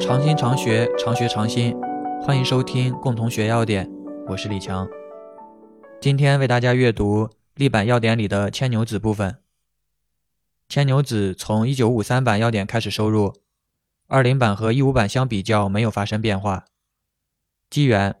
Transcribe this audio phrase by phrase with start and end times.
[0.00, 1.76] 常新常学，常学常新，
[2.22, 3.90] 欢迎收听共同学要点，
[4.28, 4.88] 我是李强。
[6.00, 9.42] 今天为大家阅读立版要点里的牵牛子部分。
[10.68, 13.34] 牵牛子从一九五三版要点开始收入，
[14.06, 16.66] 二零版和一五版相比较没有发生变化。
[17.68, 18.14] 机缘：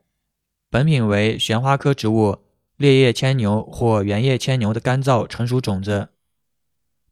[0.68, 2.38] 本品为旋花科植物
[2.76, 6.08] 裂叶牵牛或圆叶牵牛的干燥成熟种子。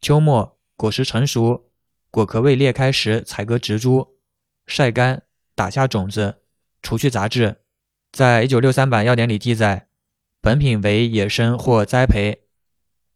[0.01, 1.71] 秋末果实成熟，
[2.11, 4.15] 果壳未裂开时采割植株，
[4.66, 5.22] 晒干，
[5.54, 6.43] 打下种子，
[6.82, 7.62] 除去杂质。
[8.12, 9.89] 在一九六三版要点里记载，
[10.40, 12.42] 本品为野生或栽培，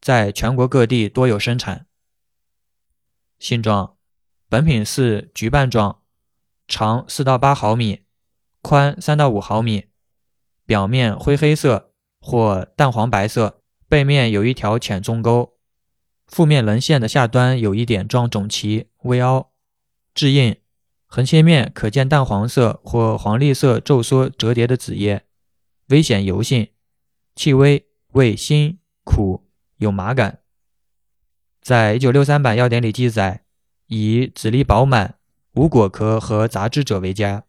[0.00, 1.86] 在全国各地多有生产。
[3.38, 3.96] 性状：
[4.48, 6.02] 本品似橘瓣状，
[6.68, 8.02] 长四到八毫米，
[8.60, 9.86] 宽三到五毫米，
[10.66, 15.58] 表面灰黑色或淡黄白色，背面有一条浅纵沟，
[16.26, 19.50] 腹面棱线的下端有一点状肿旗，微凹，
[20.12, 20.59] 质硬，
[21.12, 25.26] 横切面可见淡黄色或黄绿色皱缩折叠的子叶，
[25.88, 26.70] 微显油性，
[27.34, 30.38] 气微，味辛苦，有麻感。
[31.60, 33.44] 在一九六三版要点里记载，
[33.86, 35.18] 以籽粒饱满、
[35.54, 37.44] 无果壳和杂质者为佳。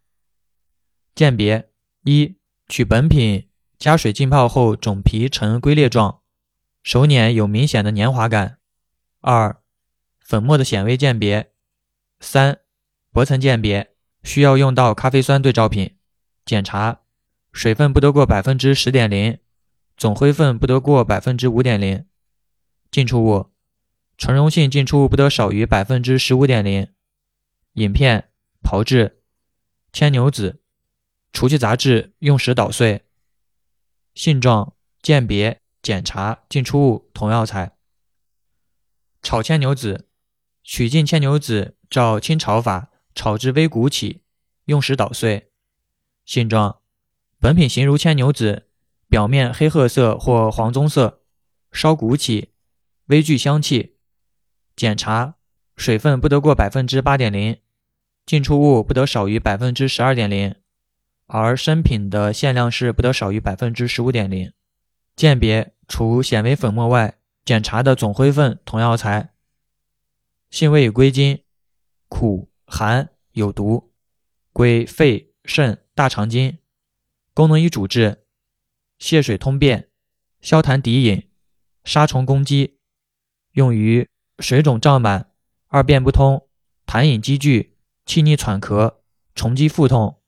[1.13, 1.69] 鉴别：
[2.03, 6.21] 一、取本品加水浸泡后，种皮呈龟裂状，
[6.81, 8.57] 手捻有明显的黏滑感。
[9.19, 9.61] 二、
[10.19, 11.51] 粉末的显微鉴别。
[12.19, 12.59] 三、
[13.11, 15.97] 薄层鉴别，需要用到咖啡酸对照品。
[16.45, 17.01] 检查：
[17.51, 19.37] 水分不得过百分之十点零，
[19.97, 22.05] 总灰分不得过百分之五点零。
[22.89, 23.51] 进出物。
[24.17, 26.87] 纯溶性浸出物不得少于百分之十五点零。
[27.73, 28.29] 饮片
[28.61, 29.23] 炮制
[29.91, 30.61] 牵牛子，
[31.33, 33.05] 除去杂质，用时捣碎。
[34.13, 37.75] 性状鉴别检查进出物同药材。
[39.23, 40.07] 炒牵牛子，
[40.63, 44.21] 取净牵牛子，照清炒法炒至微鼓起，
[44.65, 45.51] 用时捣碎。
[46.25, 46.79] 性状
[47.39, 48.67] 本品形如牵牛子，
[49.07, 51.21] 表面黑褐色或黄棕色，
[51.71, 52.53] 稍鼓起，
[53.07, 53.97] 微具香气。
[54.75, 55.35] 检查
[55.75, 57.57] 水分不得过百分之八点零，
[58.25, 60.55] 进出物不得少于百分之十二点零，
[61.25, 64.53] 而生品的限量是不得少于百分之十五点零。
[65.15, 69.33] 鉴别除显微粉末外，检查的总灰分同药材。
[70.49, 71.43] 性味与归经：
[72.07, 73.91] 苦寒有毒，
[74.53, 76.57] 归肺肾大肠经。
[77.33, 78.23] 功能与主治：
[78.97, 79.89] 泻水通便，
[80.39, 81.29] 消痰涤饮，
[81.83, 82.79] 杀虫攻击，
[83.51, 84.07] 用于。
[84.39, 85.29] 水肿胀满、
[85.67, 86.47] 二便不通、
[86.87, 87.77] 痰饮积聚、
[88.07, 88.95] 气逆喘咳、
[89.35, 90.19] 虫积腹痛。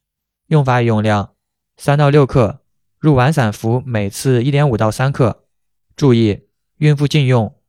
[0.48, 1.34] 用法用量：
[1.78, 2.64] 三到六克，
[3.00, 5.48] 入丸散服，每次一点五到三克。
[5.96, 7.60] 注意，孕妇禁用，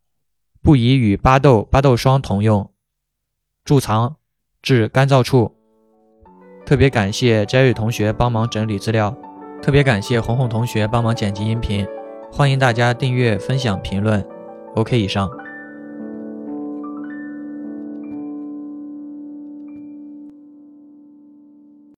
[0.60, 2.74] 不宜与巴豆、巴豆霜同用。
[3.64, 4.18] 贮藏
[4.64, 5.54] 至干燥处。
[6.64, 9.14] 特别感谢翟瑞同学帮忙整理资料，
[9.60, 11.86] 特别感谢红红同学帮忙剪辑音频。
[12.32, 14.26] 欢迎大家订阅、分享、评论。
[14.74, 15.28] OK，以上。